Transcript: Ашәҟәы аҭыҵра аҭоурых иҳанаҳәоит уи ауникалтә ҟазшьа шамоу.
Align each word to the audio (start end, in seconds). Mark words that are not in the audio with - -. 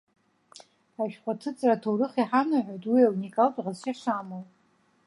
Ашәҟәы 1.01 1.31
аҭыҵра 1.35 1.73
аҭоурых 1.75 2.13
иҳанаҳәоит 2.21 2.83
уи 2.91 3.07
ауникалтә 3.07 3.59
ҟазшьа 3.65 3.93
шамоу. 3.99 4.43